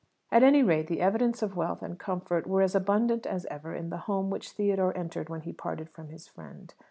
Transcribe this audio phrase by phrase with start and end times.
[0.31, 3.91] At any rate, the evidences of wealth and comfort were as abundant as ever in
[3.91, 6.73] the home which Theodore entered when he parted from his friend.